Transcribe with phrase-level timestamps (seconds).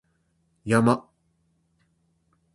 [0.71, 0.89] 山